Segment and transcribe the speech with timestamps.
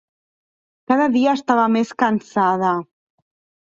[0.93, 2.77] Cada dia estava més cansada